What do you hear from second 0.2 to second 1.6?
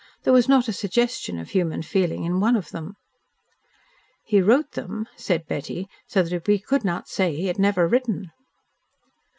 There was not a suggestion of